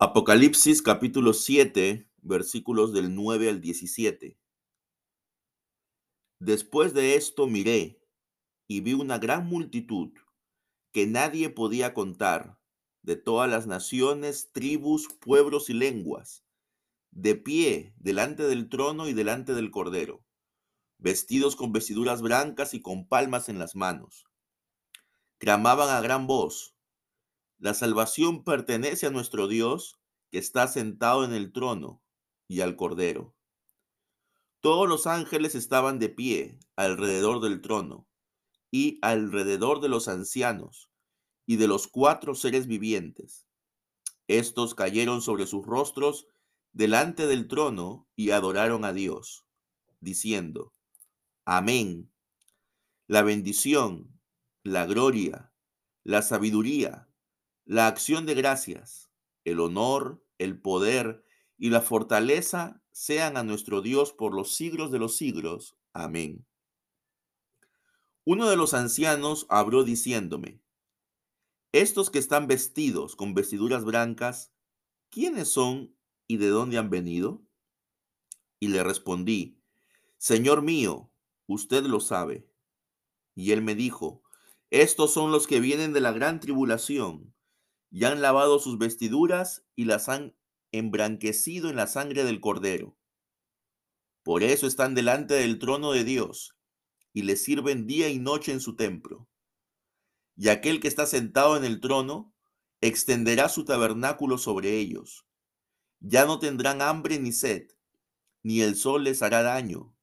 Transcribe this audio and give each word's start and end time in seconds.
Apocalipsis 0.00 0.82
capítulo 0.82 1.32
7, 1.32 2.10
versículos 2.20 2.92
del 2.92 3.14
9 3.14 3.48
al 3.48 3.60
17. 3.60 4.36
Después 6.40 6.94
de 6.94 7.14
esto 7.14 7.46
miré 7.46 8.02
y 8.66 8.80
vi 8.80 8.94
una 8.94 9.18
gran 9.18 9.46
multitud 9.46 10.10
que 10.90 11.06
nadie 11.06 11.48
podía 11.48 11.94
contar, 11.94 12.58
de 13.02 13.14
todas 13.14 13.48
las 13.48 13.68
naciones, 13.68 14.50
tribus, 14.50 15.06
pueblos 15.20 15.70
y 15.70 15.74
lenguas, 15.74 16.44
de 17.12 17.36
pie 17.36 17.94
delante 17.96 18.42
del 18.42 18.68
trono 18.68 19.08
y 19.08 19.12
delante 19.12 19.54
del 19.54 19.70
cordero, 19.70 20.24
vestidos 20.98 21.54
con 21.54 21.70
vestiduras 21.70 22.20
blancas 22.20 22.74
y 22.74 22.82
con 22.82 23.06
palmas 23.06 23.48
en 23.48 23.60
las 23.60 23.76
manos. 23.76 24.26
Clamaban 25.38 25.88
a 25.90 26.00
gran 26.00 26.26
voz 26.26 26.73
la 27.64 27.72
salvación 27.72 28.44
pertenece 28.44 29.06
a 29.06 29.10
nuestro 29.10 29.48
Dios 29.48 29.98
que 30.30 30.36
está 30.36 30.68
sentado 30.68 31.24
en 31.24 31.32
el 31.32 31.50
trono 31.50 32.02
y 32.46 32.60
al 32.60 32.76
Cordero. 32.76 33.34
Todos 34.60 34.86
los 34.86 35.06
ángeles 35.06 35.54
estaban 35.54 35.98
de 35.98 36.10
pie 36.10 36.58
alrededor 36.76 37.40
del 37.40 37.62
trono 37.62 38.06
y 38.70 38.98
alrededor 39.00 39.80
de 39.80 39.88
los 39.88 40.08
ancianos 40.08 40.90
y 41.46 41.56
de 41.56 41.66
los 41.66 41.88
cuatro 41.88 42.34
seres 42.34 42.66
vivientes. 42.66 43.46
Estos 44.28 44.74
cayeron 44.74 45.22
sobre 45.22 45.46
sus 45.46 45.64
rostros 45.64 46.26
delante 46.72 47.26
del 47.26 47.48
trono 47.48 48.06
y 48.14 48.32
adoraron 48.32 48.84
a 48.84 48.92
Dios, 48.92 49.46
diciendo, 50.00 50.74
Amén. 51.46 52.12
La 53.06 53.22
bendición, 53.22 54.20
la 54.64 54.84
gloria, 54.84 55.50
la 56.02 56.20
sabiduría, 56.20 57.08
la 57.66 57.86
acción 57.86 58.26
de 58.26 58.34
gracias, 58.34 59.10
el 59.44 59.58
honor, 59.60 60.22
el 60.38 60.60
poder 60.60 61.24
y 61.56 61.70
la 61.70 61.80
fortaleza 61.80 62.82
sean 62.92 63.36
a 63.36 63.42
nuestro 63.42 63.80
Dios 63.80 64.12
por 64.12 64.34
los 64.34 64.54
siglos 64.54 64.90
de 64.90 64.98
los 64.98 65.16
siglos. 65.16 65.76
Amén. 65.94 66.46
Uno 68.24 68.50
de 68.50 68.56
los 68.56 68.74
ancianos 68.74 69.46
habló 69.48 69.82
diciéndome, 69.84 70.60
estos 71.72 72.10
que 72.10 72.18
están 72.18 72.46
vestidos 72.46 73.16
con 73.16 73.34
vestiduras 73.34 73.84
blancas, 73.84 74.52
¿quiénes 75.10 75.48
son 75.48 75.96
y 76.26 76.36
de 76.36 76.48
dónde 76.48 76.78
han 76.78 76.90
venido? 76.90 77.42
Y 78.60 78.68
le 78.68 78.82
respondí, 78.84 79.58
Señor 80.18 80.62
mío, 80.62 81.10
usted 81.46 81.84
lo 81.84 82.00
sabe. 82.00 82.48
Y 83.34 83.52
él 83.52 83.62
me 83.62 83.74
dijo, 83.74 84.22
estos 84.70 85.12
son 85.12 85.32
los 85.32 85.46
que 85.46 85.60
vienen 85.60 85.92
de 85.92 86.00
la 86.00 86.12
gran 86.12 86.40
tribulación 86.40 87.33
y 87.94 88.06
han 88.06 88.20
lavado 88.20 88.58
sus 88.58 88.76
vestiduras 88.76 89.64
y 89.76 89.84
las 89.84 90.08
han 90.08 90.34
embranquecido 90.72 91.70
en 91.70 91.76
la 91.76 91.86
sangre 91.86 92.24
del 92.24 92.40
Cordero. 92.40 92.98
Por 94.24 94.42
eso 94.42 94.66
están 94.66 94.96
delante 94.96 95.34
del 95.34 95.60
trono 95.60 95.92
de 95.92 96.02
Dios 96.02 96.56
y 97.12 97.22
le 97.22 97.36
sirven 97.36 97.86
día 97.86 98.08
y 98.08 98.18
noche 98.18 98.50
en 98.50 98.58
su 98.58 98.74
templo. 98.74 99.28
Y 100.34 100.48
aquel 100.48 100.80
que 100.80 100.88
está 100.88 101.06
sentado 101.06 101.56
en 101.56 101.64
el 101.64 101.80
trono 101.80 102.34
extenderá 102.80 103.48
su 103.48 103.64
tabernáculo 103.64 104.38
sobre 104.38 104.76
ellos. 104.76 105.24
Ya 106.00 106.26
no 106.26 106.40
tendrán 106.40 106.82
hambre 106.82 107.20
ni 107.20 107.30
sed, 107.30 107.68
ni 108.42 108.60
el 108.60 108.74
sol 108.74 109.04
les 109.04 109.22
hará 109.22 109.44
daño, 109.44 109.96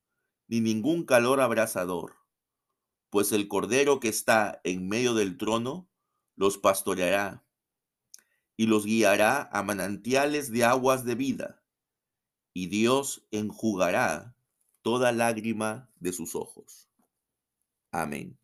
ni 0.47 0.61
ningún 0.61 1.03
calor 1.03 1.41
abrasador, 1.41 2.15
pues 3.09 3.33
el 3.33 3.49
Cordero 3.49 3.99
que 3.99 4.07
está 4.07 4.61
en 4.63 4.87
medio 4.87 5.13
del 5.13 5.37
trono 5.37 5.89
los 6.37 6.57
pastoreará 6.57 7.43
y 8.57 8.67
los 8.67 8.85
guiará 8.85 9.49
a 9.51 9.63
manantiales 9.63 10.51
de 10.51 10.63
aguas 10.63 11.05
de 11.05 11.15
vida, 11.15 11.63
y 12.53 12.67
Dios 12.67 13.27
enjugará 13.31 14.35
toda 14.81 15.11
lágrima 15.11 15.89
de 15.99 16.13
sus 16.13 16.35
ojos. 16.35 16.89
Amén. 17.91 18.37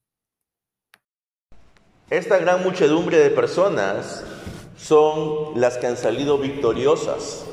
Esta 2.10 2.38
gran 2.38 2.64
muchedumbre 2.64 3.18
de 3.18 3.30
personas 3.30 4.24
son 4.78 5.60
las 5.60 5.78
que 5.78 5.88
han 5.88 5.98
salido 5.98 6.38
victoriosas 6.38 7.46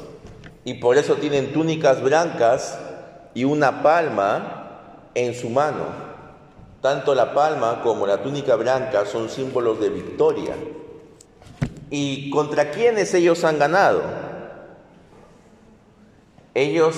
y 0.64 0.74
por 0.74 0.96
eso 0.96 1.16
tienen 1.16 1.52
túnicas 1.52 2.02
blancas 2.02 2.78
y 3.34 3.44
una 3.44 3.82
palma 3.82 5.10
en 5.14 5.34
su 5.34 5.50
mano. 5.50 5.86
Tanto 6.80 7.14
la 7.14 7.34
palma 7.34 7.82
como 7.82 8.06
la 8.06 8.22
túnica 8.22 8.56
blanca 8.56 9.06
son 9.06 9.28
símbolos 9.28 9.80
de 9.80 9.88
victoria. 9.88 10.54
¿Y 11.96 12.28
contra 12.30 12.72
quiénes 12.72 13.14
ellos 13.14 13.44
han 13.44 13.60
ganado? 13.60 14.02
Ellos 16.52 16.96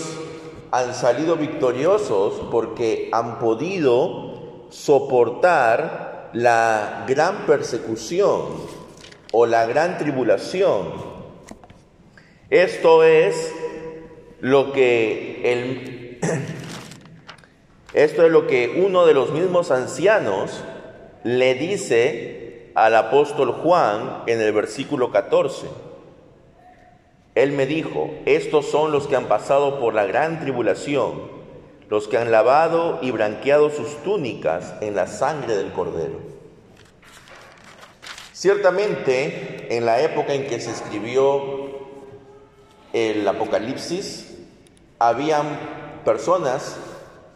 han 0.70 0.94
salido 0.94 1.36
victoriosos 1.36 2.40
porque 2.50 3.10
han 3.12 3.38
podido 3.38 4.70
soportar 4.70 6.30
la 6.32 7.04
gran 7.06 7.44
persecución 7.44 8.40
o 9.32 9.44
la 9.44 9.66
gran 9.66 9.98
tribulación. 9.98 10.94
Esto 12.48 13.04
es 13.04 13.52
lo 14.40 14.72
que 14.72 15.42
el, 15.52 16.20
esto 17.92 18.24
es 18.24 18.32
lo 18.32 18.46
que 18.46 18.82
uno 18.82 19.04
de 19.04 19.12
los 19.12 19.30
mismos 19.30 19.70
ancianos 19.70 20.64
le 21.22 21.54
dice 21.54 22.45
al 22.76 22.94
apóstol 22.94 23.52
Juan 23.52 24.22
en 24.26 24.38
el 24.38 24.52
versículo 24.52 25.10
14. 25.10 25.66
Él 27.34 27.52
me 27.52 27.64
dijo, 27.64 28.10
estos 28.26 28.66
son 28.66 28.92
los 28.92 29.06
que 29.06 29.16
han 29.16 29.28
pasado 29.28 29.80
por 29.80 29.94
la 29.94 30.04
gran 30.04 30.40
tribulación, 30.40 31.22
los 31.88 32.06
que 32.06 32.18
han 32.18 32.30
lavado 32.30 32.98
y 33.00 33.12
branqueado 33.12 33.70
sus 33.70 34.02
túnicas 34.02 34.74
en 34.82 34.94
la 34.94 35.06
sangre 35.06 35.56
del 35.56 35.72
cordero. 35.72 36.20
Ciertamente, 38.34 39.74
en 39.74 39.86
la 39.86 40.02
época 40.02 40.34
en 40.34 40.46
que 40.46 40.60
se 40.60 40.70
escribió 40.70 41.78
el 42.92 43.26
Apocalipsis, 43.26 44.36
habían 44.98 45.46
personas 46.04 46.76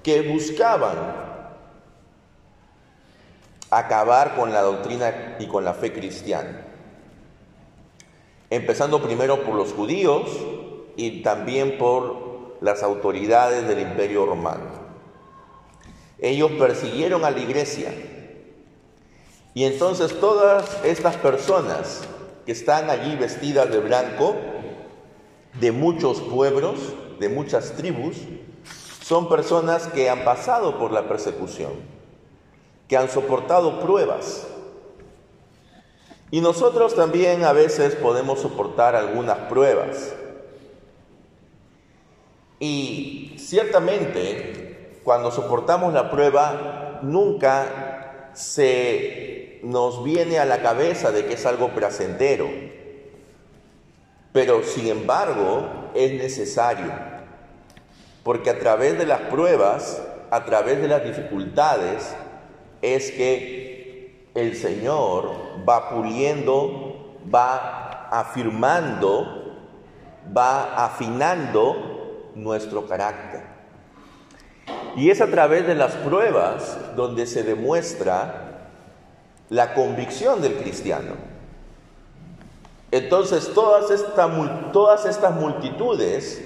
que 0.03 0.21
buscaban 0.21 1.30
acabar 3.71 4.35
con 4.35 4.53
la 4.53 4.63
doctrina 4.63 5.37
y 5.39 5.47
con 5.47 5.65
la 5.65 5.75
fe 5.75 5.93
cristiana. 5.93 6.67
Empezando 8.51 9.01
primero 9.01 9.45
por 9.45 9.55
los 9.55 9.73
judíos 9.73 10.29
y 10.97 11.23
también 11.23 11.79
por 11.79 12.59
las 12.61 12.83
autoridades 12.83 13.67
del 13.69 13.81
imperio 13.81 14.27
romano. 14.27 14.81
Ellos 16.19 16.51
persiguieron 16.59 17.25
a 17.25 17.31
la 17.31 17.39
iglesia. 17.39 17.95
Y 19.55 19.65
entonces 19.65 20.19
todas 20.19 20.85
estas 20.85 21.17
personas 21.17 22.03
que 22.45 22.53
están 22.53 22.91
allí 22.91 23.17
vestidas 23.17 23.71
de 23.71 23.79
blanco, 23.79 24.35
de 25.61 25.73
muchos 25.73 26.21
pueblos, 26.21 26.79
de 27.21 27.29
muchas 27.29 27.73
tribus, 27.73 28.17
son 29.03 29.29
personas 29.29 29.87
que 29.87 30.11
han 30.11 30.25
pasado 30.25 30.79
por 30.79 30.93
la 30.93 31.09
persecución 31.09 32.00
que 32.91 32.97
han 32.97 33.09
soportado 33.09 33.79
pruebas. 33.79 34.49
Y 36.33 36.41
nosotros 36.41 36.97
también 36.97 37.45
a 37.45 37.53
veces 37.53 37.95
podemos 37.95 38.41
soportar 38.41 38.97
algunas 38.97 39.39
pruebas. 39.49 40.13
Y 42.59 43.37
ciertamente, 43.39 44.99
cuando 45.05 45.31
soportamos 45.31 45.95
la 45.95 46.11
prueba, 46.11 46.99
nunca 47.03 48.33
se 48.35 49.61
nos 49.63 50.03
viene 50.03 50.41
a 50.41 50.45
la 50.45 50.61
cabeza 50.61 51.13
de 51.13 51.27
que 51.27 51.35
es 51.35 51.47
algo 51.47 51.69
placentero. 51.69 52.49
Pero 54.33 54.65
sin 54.65 54.89
embargo, 54.89 55.93
es 55.95 56.13
necesario. 56.15 56.93
Porque 58.25 58.51
a 58.51 58.59
través 58.59 58.99
de 58.99 59.07
las 59.07 59.21
pruebas, 59.21 60.03
a 60.33 60.45
través 60.45 60.83
de 60.83 60.89
las 60.89 61.05
dificultades, 61.05 62.17
es 62.83 63.11
que 63.11 64.31
el 64.35 64.57
Señor 64.57 65.33
va 65.69 65.91
puliendo, 65.91 67.19
va 67.33 68.09
afirmando, 68.11 69.57
va 70.37 70.85
afinando 70.85 72.31
nuestro 72.35 72.87
carácter. 72.87 73.43
Y 74.97 75.11
es 75.11 75.21
a 75.21 75.27
través 75.29 75.67
de 75.67 75.75
las 75.75 75.95
pruebas 75.97 76.79
donde 76.97 77.27
se 77.27 77.43
demuestra 77.43 78.69
la 79.49 79.75
convicción 79.75 80.41
del 80.41 80.57
cristiano. 80.57 81.15
Entonces 82.93 83.53
todas, 83.55 83.91
estas 83.91 85.35
multitudes 85.35 86.45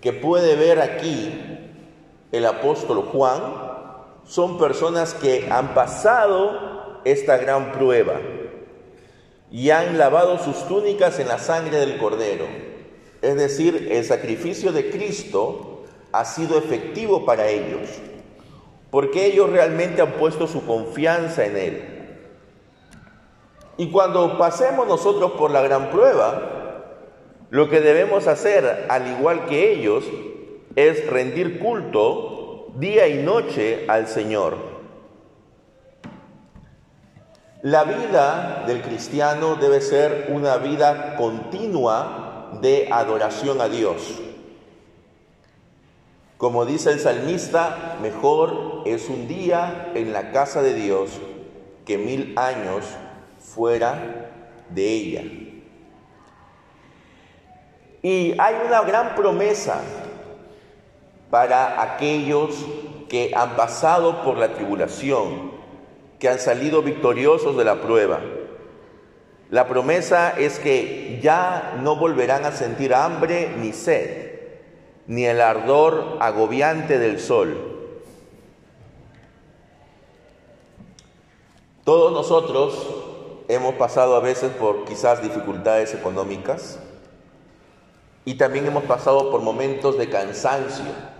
que 0.00 0.12
puede 0.12 0.56
ver 0.56 0.80
aquí 0.80 1.40
el 2.32 2.46
apóstol 2.46 3.08
Juan, 3.12 3.42
son 4.26 4.58
personas 4.58 5.14
que 5.14 5.48
han 5.50 5.74
pasado 5.74 7.00
esta 7.04 7.36
gran 7.36 7.72
prueba. 7.72 8.20
y 9.50 9.70
han 9.70 9.98
lavado 9.98 10.38
sus 10.38 10.66
túnicas 10.66 11.20
en 11.20 11.28
la 11.28 11.38
sangre 11.38 11.78
del 11.78 11.96
cordero. 11.98 12.44
Es 13.22 13.36
decir, 13.36 13.88
el 13.92 14.04
sacrificio 14.04 14.72
de 14.72 14.90
Cristo 14.90 15.84
ha 16.10 16.24
sido 16.24 16.58
efectivo 16.58 17.24
para 17.24 17.46
ellos, 17.46 17.88
porque 18.90 19.26
ellos 19.26 19.48
realmente 19.50 20.02
han 20.02 20.12
puesto 20.14 20.48
su 20.48 20.66
confianza 20.66 21.46
en 21.46 21.56
Él. 21.56 21.94
Y 23.76 23.90
cuando 23.92 24.38
pasemos 24.38 24.88
nosotros 24.88 25.32
por 25.38 25.52
la 25.52 25.62
gran 25.62 25.90
prueba, 25.90 26.64
lo 27.50 27.70
que 27.70 27.80
debemos 27.80 28.26
hacer, 28.26 28.86
al 28.88 29.06
igual 29.06 29.46
que 29.46 29.72
ellos, 29.72 30.04
es 30.74 31.06
rendir 31.08 31.60
culto 31.60 32.43
día 32.74 33.06
y 33.06 33.22
noche 33.22 33.84
al 33.88 34.08
Señor. 34.08 34.56
La 37.62 37.84
vida 37.84 38.64
del 38.66 38.82
cristiano 38.82 39.54
debe 39.54 39.80
ser 39.80 40.28
una 40.30 40.56
vida 40.56 41.16
continua 41.16 42.58
de 42.60 42.88
adoración 42.90 43.60
a 43.60 43.68
Dios. 43.68 44.20
Como 46.36 46.66
dice 46.66 46.90
el 46.90 47.00
salmista, 47.00 47.96
mejor 48.02 48.82
es 48.86 49.08
un 49.08 49.28
día 49.28 49.92
en 49.94 50.12
la 50.12 50.32
casa 50.32 50.60
de 50.60 50.74
Dios 50.74 51.10
que 51.86 51.96
mil 51.96 52.36
años 52.36 52.84
fuera 53.38 54.30
de 54.68 54.88
ella. 54.88 55.22
Y 58.02 58.34
hay 58.38 58.56
una 58.66 58.82
gran 58.82 59.14
promesa 59.14 59.80
para 61.34 61.82
aquellos 61.82 62.54
que 63.08 63.32
han 63.34 63.56
pasado 63.56 64.22
por 64.22 64.38
la 64.38 64.54
tribulación, 64.54 65.50
que 66.20 66.28
han 66.28 66.38
salido 66.38 66.80
victoriosos 66.80 67.56
de 67.56 67.64
la 67.64 67.80
prueba. 67.80 68.20
La 69.50 69.66
promesa 69.66 70.30
es 70.38 70.60
que 70.60 71.18
ya 71.20 71.76
no 71.82 71.96
volverán 71.96 72.44
a 72.44 72.52
sentir 72.52 72.94
hambre 72.94 73.52
ni 73.58 73.72
sed, 73.72 74.42
ni 75.08 75.24
el 75.24 75.40
ardor 75.40 76.18
agobiante 76.20 77.00
del 77.00 77.18
sol. 77.18 77.56
Todos 81.82 82.12
nosotros 82.12 82.78
hemos 83.48 83.74
pasado 83.74 84.14
a 84.14 84.20
veces 84.20 84.52
por 84.52 84.84
quizás 84.84 85.20
dificultades 85.20 85.94
económicas 85.94 86.78
y 88.24 88.34
también 88.34 88.66
hemos 88.66 88.84
pasado 88.84 89.32
por 89.32 89.40
momentos 89.40 89.98
de 89.98 90.08
cansancio 90.08 91.13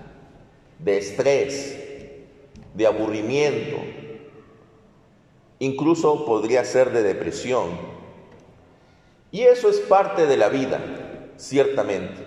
de 0.79 0.99
estrés, 0.99 1.76
de 2.75 2.87
aburrimiento, 2.87 3.76
incluso 5.59 6.25
podría 6.26 6.65
ser 6.65 6.93
de 6.93 7.03
depresión. 7.03 7.71
Y 9.31 9.43
eso 9.43 9.69
es 9.69 9.79
parte 9.81 10.26
de 10.26 10.37
la 10.37 10.49
vida, 10.49 10.81
ciertamente. 11.37 12.25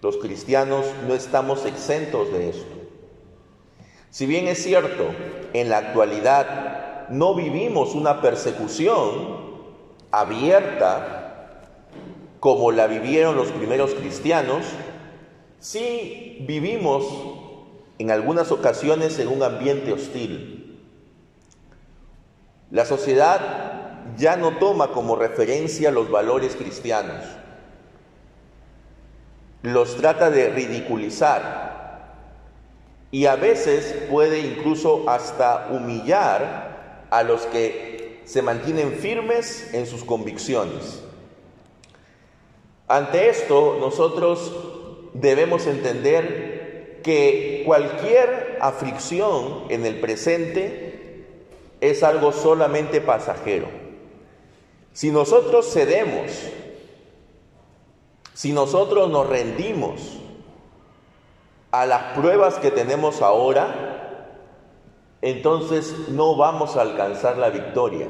Los 0.00 0.16
cristianos 0.18 0.86
no 1.06 1.14
estamos 1.14 1.64
exentos 1.66 2.32
de 2.32 2.50
esto. 2.50 2.78
Si 4.10 4.26
bien 4.26 4.46
es 4.48 4.62
cierto, 4.62 5.06
en 5.52 5.68
la 5.68 5.78
actualidad 5.78 7.08
no 7.10 7.34
vivimos 7.34 7.94
una 7.94 8.20
persecución 8.20 9.48
abierta 10.10 11.18
como 12.40 12.70
la 12.70 12.86
vivieron 12.86 13.36
los 13.36 13.48
primeros 13.48 13.94
cristianos, 13.94 14.64
Sí 15.60 16.44
vivimos 16.46 17.04
en 17.98 18.10
algunas 18.10 18.52
ocasiones 18.52 19.18
en 19.18 19.28
un 19.28 19.42
ambiente 19.42 19.92
hostil. 19.92 20.78
La 22.70 22.84
sociedad 22.84 23.98
ya 24.16 24.36
no 24.36 24.58
toma 24.58 24.92
como 24.92 25.16
referencia 25.16 25.90
los 25.90 26.10
valores 26.10 26.54
cristianos. 26.54 27.24
Los 29.62 29.96
trata 29.96 30.30
de 30.30 30.50
ridiculizar 30.50 31.68
y 33.10 33.26
a 33.26 33.36
veces 33.36 34.06
puede 34.08 34.40
incluso 34.40 35.08
hasta 35.08 35.68
humillar 35.72 37.06
a 37.10 37.22
los 37.22 37.42
que 37.46 38.22
se 38.24 38.42
mantienen 38.42 38.92
firmes 38.92 39.72
en 39.72 39.86
sus 39.86 40.04
convicciones. 40.04 41.02
Ante 42.86 43.28
esto, 43.28 43.78
nosotros 43.80 44.77
debemos 45.20 45.66
entender 45.66 47.00
que 47.02 47.62
cualquier 47.64 48.58
aflicción 48.60 49.64
en 49.68 49.86
el 49.86 50.00
presente 50.00 51.24
es 51.80 52.02
algo 52.02 52.32
solamente 52.32 53.00
pasajero. 53.00 53.68
Si 54.92 55.10
nosotros 55.10 55.72
cedemos, 55.72 56.30
si 58.34 58.52
nosotros 58.52 59.10
nos 59.10 59.28
rendimos 59.28 60.18
a 61.70 61.86
las 61.86 62.16
pruebas 62.18 62.58
que 62.58 62.70
tenemos 62.70 63.22
ahora, 63.22 64.34
entonces 65.22 66.08
no 66.08 66.36
vamos 66.36 66.76
a 66.76 66.82
alcanzar 66.82 67.38
la 67.38 67.50
victoria 67.50 68.08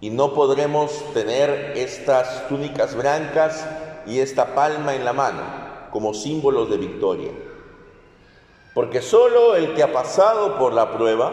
y 0.00 0.10
no 0.10 0.34
podremos 0.34 0.92
tener 1.14 1.72
estas 1.76 2.48
túnicas 2.48 2.94
blancas 2.94 3.66
y 4.06 4.20
esta 4.20 4.54
palma 4.54 4.94
en 4.94 5.04
la 5.04 5.12
mano 5.12 5.42
como 5.90 6.14
símbolos 6.14 6.70
de 6.70 6.76
victoria. 6.76 7.30
Porque 8.74 9.00
solo 9.00 9.56
el 9.56 9.74
que 9.74 9.82
ha 9.82 9.92
pasado 9.92 10.58
por 10.58 10.72
la 10.72 10.92
prueba 10.92 11.32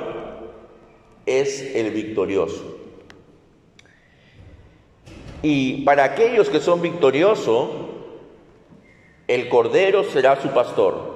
es 1.25 1.75
el 1.75 1.91
victorioso. 1.91 2.63
Y 5.41 5.83
para 5.83 6.05
aquellos 6.05 6.49
que 6.49 6.61
son 6.61 6.81
victoriosos, 6.81 7.69
el 9.27 9.49
Cordero 9.49 10.05
será 10.05 10.41
su 10.41 10.49
pastor. 10.49 11.11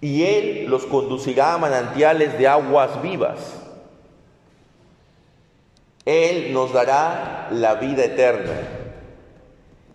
Y 0.00 0.24
Él 0.24 0.66
los 0.68 0.84
conducirá 0.86 1.54
a 1.54 1.58
manantiales 1.58 2.36
de 2.38 2.48
aguas 2.48 3.00
vivas. 3.00 3.62
Él 6.04 6.52
nos 6.52 6.72
dará 6.72 7.48
la 7.52 7.74
vida 7.74 8.04
eterna 8.04 8.77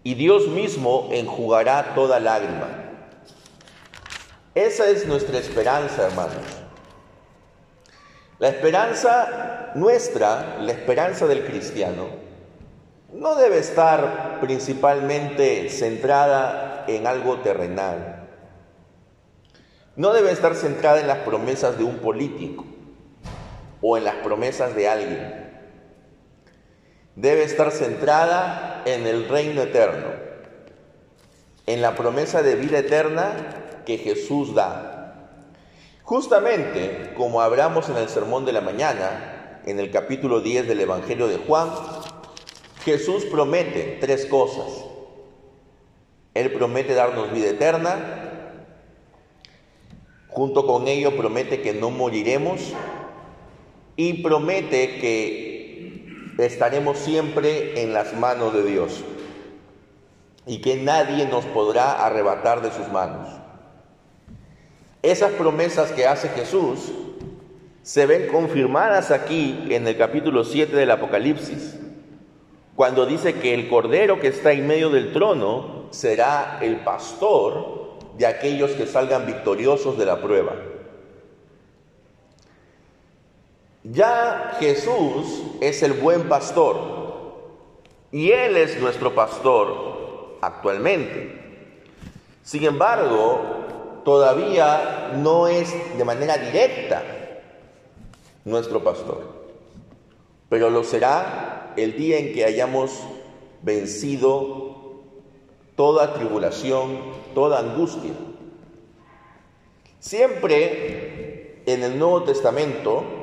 y 0.04 0.16
Dios 0.16 0.48
mismo 0.50 1.10
enjugará 1.12 1.96
toda 1.96 2.20
lágrima. 2.20 2.68
Esa 4.54 4.90
es 4.90 5.08
nuestra 5.08 5.40
esperanza, 5.40 6.08
hermanos. 6.08 6.44
La 8.40 8.50
esperanza 8.50 9.72
nuestra, 9.76 10.58
la 10.60 10.72
esperanza 10.72 11.26
del 11.26 11.46
cristiano, 11.46 12.08
no 13.14 13.36
debe 13.36 13.60
estar 13.60 14.40
principalmente 14.42 15.70
centrada 15.70 16.84
en 16.88 17.08
algo 17.08 17.38
terrenal. 17.38 18.28
No 19.96 20.12
debe 20.12 20.32
estar 20.32 20.56
centrada 20.56 21.00
en 21.00 21.08
las 21.08 21.20
promesas 21.20 21.78
de 21.78 21.84
un 21.84 22.00
político 22.00 22.66
o 23.82 23.98
en 23.98 24.04
las 24.04 24.16
promesas 24.16 24.76
de 24.76 24.90
alguien 24.90 25.43
debe 27.16 27.44
estar 27.44 27.72
centrada 27.72 28.84
en 28.86 29.06
el 29.06 29.30
reino 29.30 29.62
eterno, 29.62 30.08
en 31.66 31.82
la 31.82 31.96
promesa 31.96 32.42
de 32.42 32.56
vida 32.56 32.80
eterna 32.80 33.82
que 33.86 33.98
Jesús 33.98 34.56
da. 34.56 35.30
Justamente 36.04 37.14
como 37.16 37.42
hablamos 37.42 37.90
en 37.90 37.98
el 37.98 38.10
sermón 38.10 38.46
de 38.46 38.52
la 38.52 38.62
mañana, 38.62 39.62
en 39.66 39.80
el 39.80 39.92
capítulo 39.92 40.42
10 40.42 40.68
del 40.68 40.82
Evangelio 40.82 41.28
de 41.28 41.38
Juan, 41.38 41.70
Jesús 42.84 43.26
promete 43.26 43.98
tres 44.02 44.26
cosas. 44.26 44.86
Él 46.34 46.52
promete 46.52 46.96
darnos 46.96 47.32
vida 47.32 47.50
eterna, 47.50 48.24
junto 50.28 50.66
con 50.66 50.88
ello 50.88 51.16
promete 51.16 51.62
que 51.62 51.74
no 51.74 51.92
moriremos 51.92 52.60
y 53.96 54.24
promete 54.24 54.98
que 55.00 55.53
estaremos 56.38 56.98
siempre 56.98 57.82
en 57.84 57.94
las 57.94 58.14
manos 58.14 58.54
de 58.54 58.64
Dios 58.64 59.04
y 60.46 60.60
que 60.62 60.76
nadie 60.76 61.28
nos 61.28 61.46
podrá 61.46 62.06
arrebatar 62.06 62.62
de 62.62 62.72
sus 62.72 62.88
manos. 62.90 63.30
Esas 65.02 65.32
promesas 65.34 65.92
que 65.92 66.08
hace 66.08 66.30
Jesús 66.30 66.92
se 67.82 68.06
ven 68.06 68.28
confirmadas 68.28 69.12
aquí 69.12 69.68
en 69.70 69.88
el 69.88 69.98
capítulo 69.98 70.44
7 70.44 70.76
del 70.76 70.92
Apocalipsis, 70.92 71.78
cuando 72.76 73.06
dice 73.06 73.36
que 73.36 73.54
el 73.54 73.68
Cordero 73.68 74.20
que 74.20 74.28
está 74.28 74.54
en 74.54 74.66
medio 74.66 74.90
del 74.90 75.14
trono 75.14 75.88
será 75.92 76.60
el 76.62 76.78
pastor 76.78 78.00
de 78.18 78.26
aquellos 78.26 78.72
que 78.72 78.88
salgan 78.88 79.26
victoriosos 79.26 79.98
de 79.98 80.06
la 80.06 80.22
prueba. 80.22 80.54
Ya 83.84 84.56
Jesús 84.60 85.44
es 85.60 85.84
el 85.84 85.94
buen 85.94 86.30
pastor 86.30 87.04
y 88.12 88.32
Él 88.32 88.56
es 88.56 88.80
nuestro 88.80 89.14
pastor 89.14 90.38
actualmente. 90.42 91.42
Sin 92.44 92.64
embargo, 92.64 94.02
todavía 94.06 95.12
no 95.16 95.48
es 95.48 95.74
de 95.98 96.06
manera 96.06 96.38
directa 96.38 97.04
nuestro 98.46 98.84
pastor. 98.84 99.44
pero 100.50 100.70
lo 100.70 100.84
será 100.84 101.74
el 101.78 101.98
día 101.98 102.20
en 102.20 102.32
que 102.32 102.46
hayamos 102.46 102.92
vencido 103.64 105.02
toda 105.76 106.14
tribulación, 106.14 107.00
toda 107.34 107.60
angustia. 107.60 108.12
Siempre 110.00 111.64
en 111.66 111.82
el 111.82 111.98
Nuevo 111.98 112.22
Testamento 112.22 113.23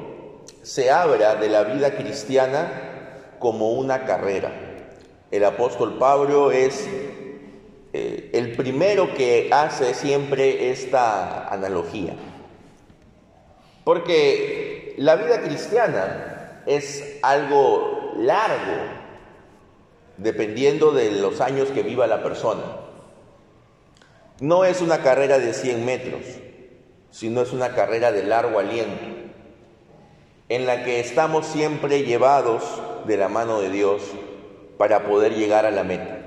se 0.62 0.90
habla 0.90 1.36
de 1.36 1.48
la 1.48 1.64
vida 1.64 1.96
cristiana 1.96 2.70
como 3.38 3.72
una 3.72 4.04
carrera. 4.04 4.52
El 5.30 5.44
apóstol 5.44 5.98
Pablo 5.98 6.50
es 6.50 6.86
eh, 7.92 8.30
el 8.32 8.52
primero 8.52 9.14
que 9.14 9.50
hace 9.52 9.94
siempre 9.94 10.70
esta 10.70 11.48
analogía. 11.48 12.14
Porque 13.84 14.94
la 14.98 15.16
vida 15.16 15.40
cristiana 15.40 16.62
es 16.66 17.18
algo 17.22 18.12
largo, 18.18 18.82
dependiendo 20.18 20.92
de 20.92 21.10
los 21.12 21.40
años 21.40 21.68
que 21.70 21.82
viva 21.82 22.06
la 22.06 22.22
persona. 22.22 22.62
No 24.40 24.64
es 24.64 24.80
una 24.80 25.02
carrera 25.02 25.38
de 25.38 25.52
100 25.52 25.84
metros, 25.84 26.22
sino 27.10 27.40
es 27.40 27.52
una 27.52 27.74
carrera 27.74 28.12
de 28.12 28.24
largo 28.24 28.58
aliento, 28.58 29.09
en 30.50 30.66
la 30.66 30.82
que 30.82 30.98
estamos 30.98 31.46
siempre 31.46 32.02
llevados 32.02 32.64
de 33.06 33.16
la 33.16 33.28
mano 33.28 33.60
de 33.60 33.70
Dios 33.70 34.02
para 34.76 35.04
poder 35.04 35.34
llegar 35.34 35.64
a 35.64 35.70
la 35.70 35.84
meta. 35.84 36.18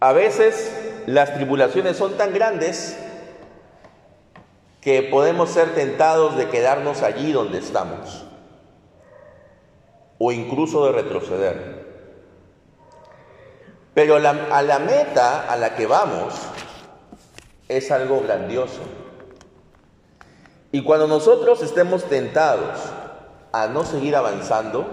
A 0.00 0.12
veces 0.12 0.72
las 1.06 1.32
tribulaciones 1.34 1.96
son 1.96 2.16
tan 2.16 2.34
grandes 2.34 2.98
que 4.80 5.04
podemos 5.04 5.50
ser 5.50 5.76
tentados 5.76 6.36
de 6.36 6.48
quedarnos 6.48 7.02
allí 7.02 7.30
donde 7.30 7.58
estamos 7.58 8.26
o 10.18 10.32
incluso 10.32 10.86
de 10.86 10.92
retroceder. 10.92 11.86
Pero 13.94 14.16
a 14.16 14.62
la 14.62 14.78
meta 14.80 15.48
a 15.48 15.56
la 15.56 15.76
que 15.76 15.86
vamos 15.86 16.34
es 17.68 17.92
algo 17.92 18.22
grandioso. 18.22 19.07
Y 20.70 20.82
cuando 20.82 21.06
nosotros 21.06 21.62
estemos 21.62 22.04
tentados 22.04 22.78
a 23.52 23.68
no 23.68 23.84
seguir 23.84 24.14
avanzando, 24.16 24.86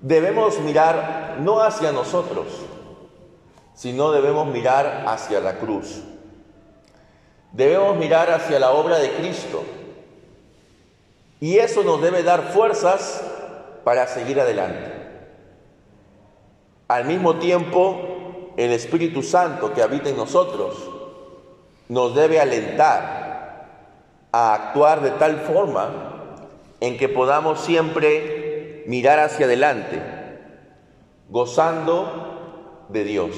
debemos 0.00 0.58
mirar 0.60 1.36
no 1.40 1.60
hacia 1.60 1.92
nosotros, 1.92 2.46
sino 3.74 4.12
debemos 4.12 4.46
mirar 4.46 5.04
hacia 5.06 5.40
la 5.40 5.58
cruz. 5.58 6.02
Debemos 7.52 7.96
mirar 7.96 8.30
hacia 8.30 8.58
la 8.58 8.72
obra 8.72 8.98
de 8.98 9.12
Cristo. 9.12 9.62
Y 11.40 11.58
eso 11.58 11.82
nos 11.84 12.00
debe 12.00 12.22
dar 12.22 12.52
fuerzas 12.52 13.22
para 13.84 14.06
seguir 14.06 14.40
adelante. 14.40 14.92
Al 16.88 17.04
mismo 17.04 17.36
tiempo, 17.36 18.52
el 18.56 18.72
Espíritu 18.72 19.22
Santo 19.22 19.72
que 19.72 19.82
habita 19.82 20.08
en 20.08 20.16
nosotros 20.16 20.90
nos 21.88 22.14
debe 22.14 22.40
alentar 22.40 23.23
a 24.36 24.52
actuar 24.52 25.00
de 25.00 25.12
tal 25.12 25.36
forma 25.42 25.90
en 26.80 26.98
que 26.98 27.08
podamos 27.08 27.60
siempre 27.60 28.82
mirar 28.88 29.20
hacia 29.20 29.46
adelante, 29.46 30.02
gozando 31.28 32.86
de 32.88 33.04
Dios. 33.04 33.30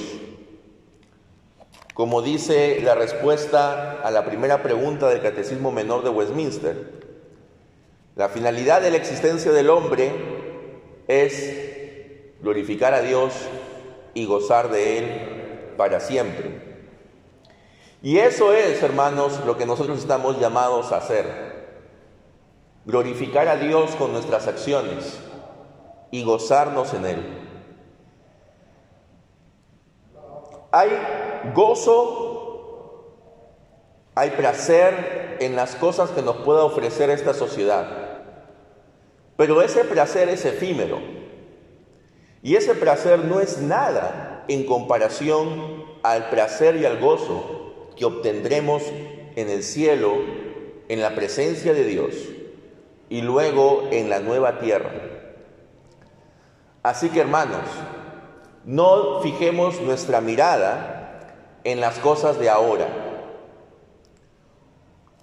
Como 1.93 2.23
dice 2.23 2.81
la 2.83 2.95
respuesta 2.95 4.00
a 4.03 4.11
la 4.11 4.25
primera 4.25 4.62
pregunta 4.62 5.11
del 5.11 5.21
Catecismo 5.21 5.71
Menor 5.71 6.03
de 6.03 6.09
Westminster, 6.09 6.93
la 8.15 8.31
finalidad 8.31 8.81
de 8.81 8.91
la 8.91 8.97
existencia 8.97 9.53
del 9.53 9.69
hombre 9.69 10.12
es 11.09 12.38
glorificar 12.41 12.95
a 12.95 13.03
Dios 13.03 13.35
y 14.15 14.25
gozar 14.25 14.71
de 14.71 14.97
Él 14.97 15.75
para 15.76 16.00
siempre. 16.00 16.66
Y 18.07 18.21
eso 18.21 18.53
es, 18.53 18.81
hermanos, 18.85 19.45
lo 19.45 19.59
que 19.59 19.67
nosotros 19.67 19.99
estamos 19.99 20.39
llamados 20.39 20.93
a 20.93 20.99
hacer. 20.99 21.27
Glorificar 22.85 23.49
a 23.49 23.57
Dios 23.57 23.97
con 23.97 24.13
nuestras 24.13 24.47
acciones 24.47 25.19
y 26.13 26.23
gozarnos 26.23 26.95
en 26.95 27.05
Él. 27.05 27.27
Hay 30.71 30.91
gozo, 31.53 33.17
hay 34.15 34.31
placer 34.31 35.39
en 35.41 35.57
las 35.57 35.75
cosas 35.75 36.11
que 36.11 36.23
nos 36.23 36.37
pueda 36.37 36.63
ofrecer 36.63 37.11
esta 37.11 37.35
sociedad. 37.35 37.89
Pero 39.37 39.63
ese 39.63 39.83
placer 39.83 40.29
es 40.29 40.45
efímero. 40.45 41.01
Y 42.41 42.55
ese 42.55 42.77
placer 42.77 43.25
no 43.25 43.41
es 43.41 43.61
nada 43.61 44.45
en 44.47 44.65
comparación 44.65 45.85
al 46.05 46.31
placer 46.31 46.77
y 46.77 46.87
al 46.87 47.01
gozo 47.01 47.66
que 47.97 48.05
obtendremos 48.05 48.83
en 49.35 49.49
el 49.50 49.62
cielo, 49.62 50.15
en 50.88 51.00
la 51.00 51.15
presencia 51.15 51.73
de 51.73 51.85
Dios 51.85 52.15
y 53.09 53.23
luego 53.23 53.88
en 53.91 54.09
la 54.09 54.21
nueva 54.21 54.59
tierra. 54.61 54.93
Así 56.83 57.09
que 57.09 57.21
hermanos, 57.21 57.65
no 58.65 59.21
fijemos 59.23 59.81
nuestra 59.81 60.21
mirada 60.21 61.21
en 61.65 61.81
las 61.81 61.99
cosas 61.99 62.38
de 62.38 62.49
ahora, 62.49 62.88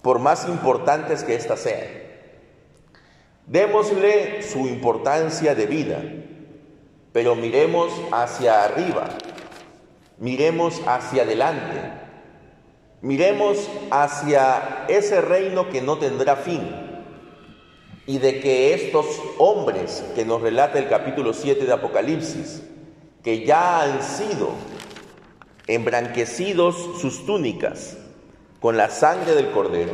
por 0.02 0.20
más 0.20 0.48
importantes 0.48 1.24
que 1.24 1.36
éstas 1.36 1.62
sean. 1.62 1.88
Démosle 3.48 4.42
su 4.44 4.68
importancia 4.68 5.56
de 5.56 5.66
vida, 5.66 6.02
pero 7.12 7.36
miremos 7.36 7.94
hacia 8.12 8.64
arriba, 8.64 9.10
miremos 10.18 10.82
hacia 10.86 11.24
adelante, 11.24 11.94
miremos 13.04 13.70
hacia 13.92 14.86
ese 14.88 15.20
reino 15.20 15.70
que 15.70 15.82
no 15.82 15.98
tendrá 15.98 16.38
fin 16.38 16.62
y 18.08 18.18
de 18.18 18.40
que 18.40 18.74
estos 18.74 19.06
hombres 19.38 20.06
que 20.16 20.24
nos 20.26 20.42
relata 20.42 20.80
el 20.80 20.88
capítulo 20.88 21.34
7 21.34 21.66
de 21.66 21.74
Apocalipsis, 21.74 22.64
que 23.22 23.46
ya 23.46 23.84
han 23.84 24.02
sido 24.02 24.52
embranquecidos 25.68 27.02
sus 27.02 27.26
túnicas 27.26 27.98
con 28.62 28.78
la 28.78 28.90
sangre 28.90 29.36
del 29.36 29.52
cordero 29.52 29.94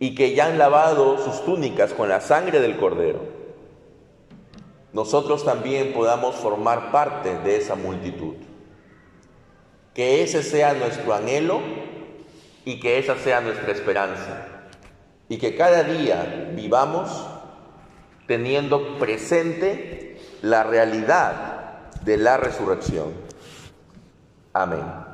y 0.00 0.16
que 0.16 0.34
ya 0.34 0.46
han 0.46 0.58
lavado 0.58 1.16
sus 1.18 1.44
túnicas 1.44 1.92
con 1.92 2.08
la 2.08 2.20
sangre 2.20 2.58
del 2.58 2.76
cordero, 2.76 3.20
nosotros 4.92 5.44
también 5.44 5.92
podamos 5.92 6.34
formar 6.34 6.90
parte 6.90 7.38
de 7.38 7.56
esa 7.56 7.76
multitud. 7.76 8.34
Que 9.94 10.22
ese 10.22 10.42
sea 10.42 10.74
nuestro 10.74 11.14
anhelo 11.14 11.60
y 12.64 12.80
que 12.80 12.98
esa 12.98 13.16
sea 13.16 13.40
nuestra 13.40 13.72
esperanza. 13.72 14.46
Y 15.28 15.38
que 15.38 15.56
cada 15.56 15.82
día 15.82 16.50
vivamos 16.54 17.10
teniendo 18.26 18.98
presente 18.98 20.20
la 20.42 20.62
realidad 20.62 21.90
de 22.04 22.16
la 22.16 22.36
resurrección. 22.36 23.12
Amén. 24.52 25.11